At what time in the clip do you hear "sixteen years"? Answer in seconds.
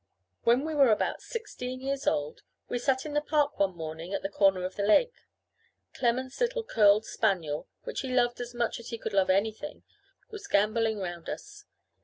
1.21-2.07